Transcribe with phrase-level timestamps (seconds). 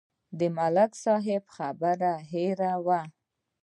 [0.39, 3.01] د ملک صاحب خبره هېره وه.